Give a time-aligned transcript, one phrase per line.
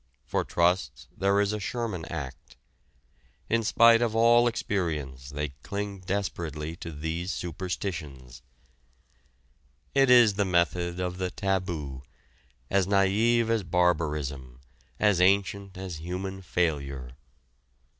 [0.25, 2.55] For trusts there is a Sherman Act.
[3.49, 8.41] In spite of all experience they cling desperately to these superstitions.
[9.93, 12.01] It is the method of the taboo,
[12.67, 14.61] as naïve as barbarism,
[14.99, 17.11] as ancient as human failure.